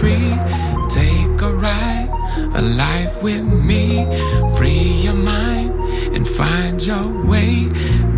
free. 0.00 0.34
Take 0.88 1.42
a 1.42 1.52
ride, 1.52 2.10
a 2.54 2.62
life 2.62 3.22
with 3.22 3.44
me. 3.44 4.06
Free 4.56 4.92
your 5.06 5.14
mind 5.14 5.70
and 6.16 6.26
find 6.26 6.82
your 6.82 7.06
way. 7.26 7.66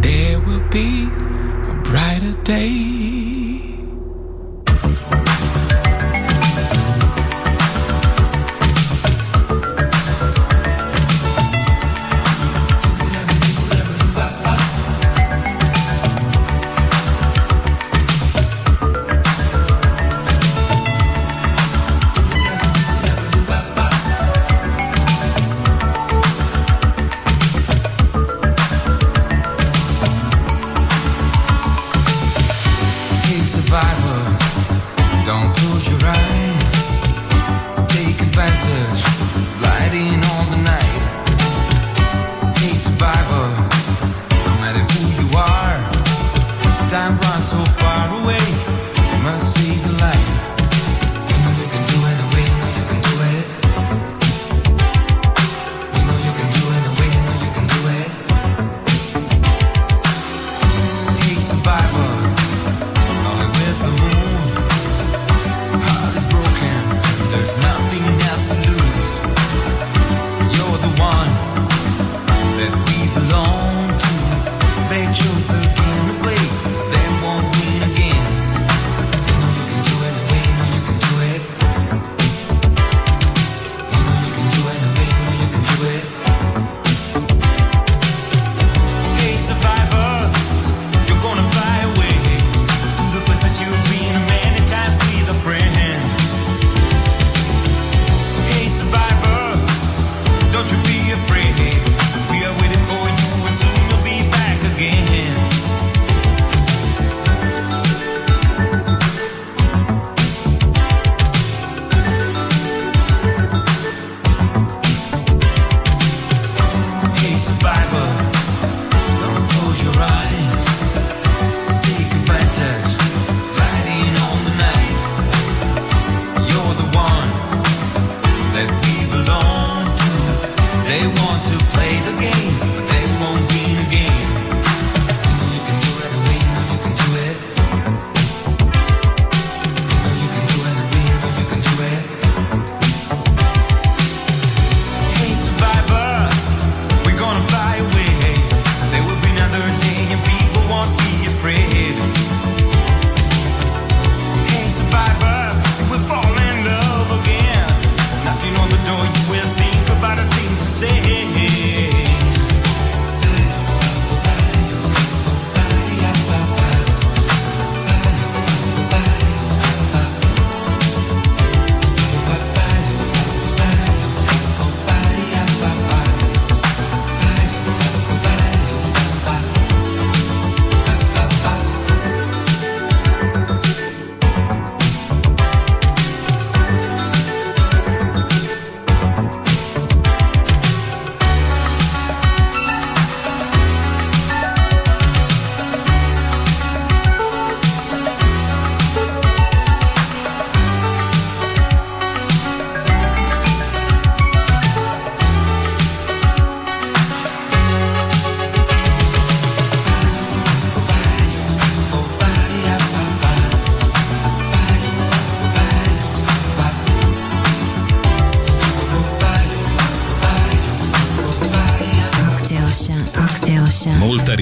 There 0.00 0.38
will 0.38 0.66
be 0.70 1.04
a 1.72 1.74
brighter 1.84 2.34
day. 2.44 3.01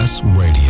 Class 0.00 0.22
Radio. 0.24 0.69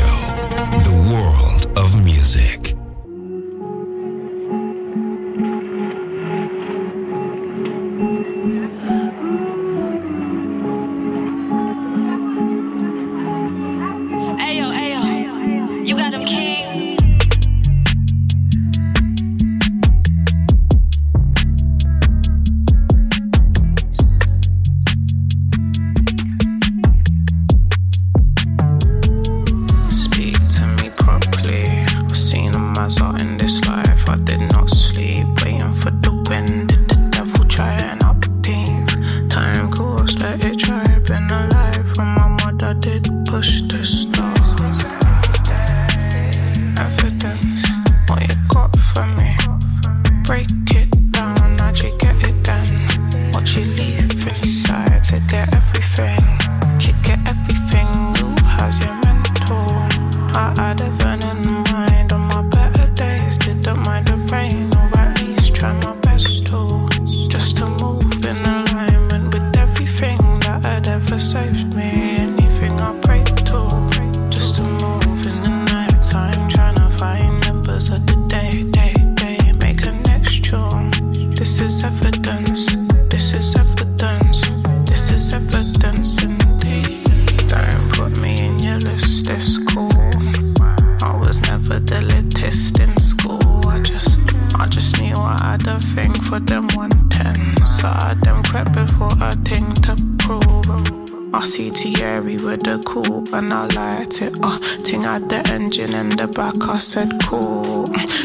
back, 106.40 106.68
I 106.70 106.78
said 106.78 107.20
cool. 107.24 107.84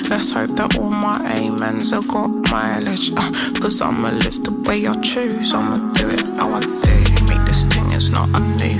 Let's 0.10 0.32
hope 0.32 0.52
that 0.52 0.78
all 0.80 0.90
my 0.90 1.18
amens 1.36 1.92
have 1.92 2.08
got 2.08 2.30
mileage. 2.50 3.12
Uh, 3.12 3.30
Cause 3.60 3.82
I'ma 3.82 4.10
live 4.24 4.42
the 4.42 4.54
way 4.64 4.88
I 4.88 4.96
choose, 5.02 5.54
I'ma 5.54 5.92
do 5.92 6.08
it 6.08 6.26
how 6.38 6.54
I 6.54 6.62
do. 6.62 6.96
Make 7.28 7.44
this 7.44 7.66
thing, 7.66 7.84
it's 7.92 8.12
not 8.12 8.30
a 8.30 8.40
new 8.40 8.80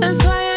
That's 0.00 0.24
why 0.24 0.47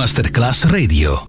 Masterclass 0.00 0.64
Radio. 0.64 1.28